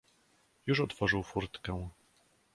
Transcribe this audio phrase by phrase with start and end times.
[0.65, 1.89] "Już otworzył furtkę."